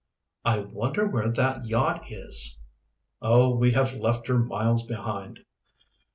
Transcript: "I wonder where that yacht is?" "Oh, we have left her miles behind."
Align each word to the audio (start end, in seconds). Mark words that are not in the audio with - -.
"I 0.43 0.57
wonder 0.57 1.05
where 1.05 1.29
that 1.29 1.67
yacht 1.67 2.11
is?" 2.11 2.57
"Oh, 3.21 3.55
we 3.55 3.73
have 3.73 3.93
left 3.93 4.29
her 4.29 4.39
miles 4.39 4.83
behind." 4.87 5.41